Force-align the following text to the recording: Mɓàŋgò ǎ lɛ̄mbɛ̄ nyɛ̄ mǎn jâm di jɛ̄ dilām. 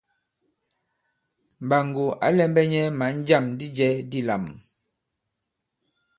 Mɓàŋgò 1.67 2.03
ǎ 2.25 2.27
lɛ̄mbɛ̄ 2.37 2.65
nyɛ̄ 2.71 2.85
mǎn 2.99 3.15
jâm 3.27 3.45
di 3.57 3.67
jɛ̄ 3.77 3.91
dilām. 4.11 4.45